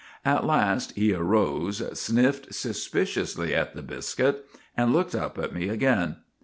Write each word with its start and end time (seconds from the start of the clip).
At 0.25 0.47
last 0.47 0.93
he 0.93 1.13
arose, 1.13 1.83
sniffed 1.93 2.55
suspiciously 2.55 3.53
at 3.53 3.75
the 3.75 3.83
biscuit, 3.83 4.43
and 4.75 4.91
looked 4.91 5.13
up 5.13 5.37
at 5.37 5.53
me 5.53 5.69
again. 5.69 6.15